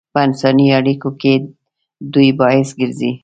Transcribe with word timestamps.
په 0.13 0.19
انساني 0.27 0.67
اړیکو 0.79 1.09
کې 1.21 1.33
د 1.41 1.43
ودې 2.13 2.27
باعث 2.39 2.69
ګرځي. 2.79 3.11